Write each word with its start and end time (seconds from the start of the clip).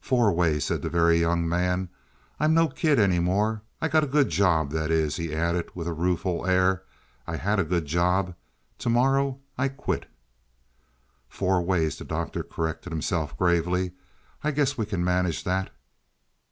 "Four 0.00 0.32
ways," 0.32 0.64
said 0.64 0.82
the 0.82 0.88
Very 0.90 1.20
Young 1.20 1.48
Man. 1.48 1.88
"I'm 2.40 2.52
no 2.52 2.66
kid 2.66 2.98
any 2.98 3.20
more. 3.20 3.62
I 3.80 3.86
got 3.86 4.02
a 4.02 4.08
good 4.08 4.28
job 4.28 4.72
that 4.72 4.90
is," 4.90 5.14
he 5.14 5.32
added 5.32 5.70
with 5.72 5.86
a 5.86 5.92
rueful 5.92 6.44
air, 6.48 6.82
"I 7.28 7.36
had 7.36 7.60
a 7.60 7.62
good 7.64 7.84
job. 7.86 8.34
To 8.80 8.90
morrow 8.90 9.38
I 9.56 9.68
quit." 9.68 10.06
"Four 11.28 11.62
ways," 11.62 11.96
the 11.96 12.04
Doctor 12.04 12.42
corrected 12.42 12.90
himself 12.92 13.36
gravely. 13.38 13.92
"I 14.42 14.50
guess 14.50 14.76
we 14.76 14.84
can 14.84 15.04
manage 15.04 15.44
that." 15.44 15.70